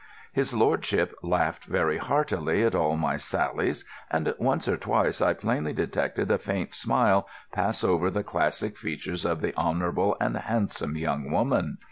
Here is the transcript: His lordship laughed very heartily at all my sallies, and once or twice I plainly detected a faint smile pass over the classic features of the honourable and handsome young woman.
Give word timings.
His 0.33 0.51
lordship 0.55 1.13
laughed 1.21 1.65
very 1.65 1.99
heartily 1.99 2.63
at 2.63 2.73
all 2.73 2.97
my 2.97 3.17
sallies, 3.17 3.85
and 4.09 4.33
once 4.39 4.67
or 4.67 4.75
twice 4.75 5.21
I 5.21 5.33
plainly 5.35 5.73
detected 5.73 6.31
a 6.31 6.39
faint 6.39 6.73
smile 6.73 7.27
pass 7.53 7.83
over 7.83 8.09
the 8.09 8.23
classic 8.23 8.79
features 8.79 9.25
of 9.25 9.41
the 9.41 9.55
honourable 9.55 10.17
and 10.19 10.35
handsome 10.37 10.97
young 10.97 11.29
woman. 11.29 11.77